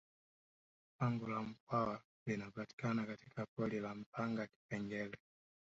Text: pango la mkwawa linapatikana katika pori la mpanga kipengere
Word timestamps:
pango 0.97 1.27
la 1.27 1.41
mkwawa 1.41 2.01
linapatikana 2.25 3.05
katika 3.05 3.45
pori 3.45 3.79
la 3.79 3.95
mpanga 3.95 4.47
kipengere 4.47 5.17